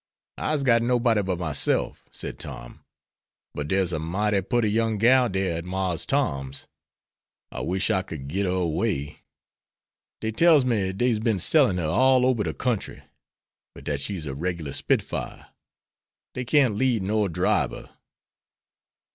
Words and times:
"I'se 0.39 0.63
got 0.63 0.81
nobody 0.81 1.21
but 1.21 1.37
myself," 1.37 2.09
said 2.11 2.39
Tom; 2.39 2.83
"but 3.53 3.67
dere's 3.67 3.93
a 3.93 3.99
mighty 3.99 4.41
putty 4.41 4.71
young 4.71 4.97
gal 4.97 5.29
dere 5.29 5.57
at 5.57 5.63
Marse 5.63 6.07
Tom's. 6.07 6.65
I 7.51 7.61
wish 7.61 7.91
I 7.91 8.01
could 8.01 8.27
git 8.27 8.47
her 8.47 8.51
away. 8.51 9.19
Dey 10.19 10.31
tells 10.31 10.65
me 10.65 10.91
dey's 10.91 11.19
been 11.19 11.37
sellin' 11.37 11.77
her 11.77 11.85
all 11.85 12.25
ober 12.25 12.43
de 12.43 12.53
kentry; 12.55 13.03
but 13.75 13.83
dat 13.83 14.01
she's 14.01 14.25
a 14.25 14.33
reg'lar 14.33 14.73
spitfire; 14.73 15.49
dey 16.33 16.45
can't 16.45 16.73
lead 16.77 17.03
nor 17.03 17.29
dribe 17.29 17.69
her." 17.71 17.91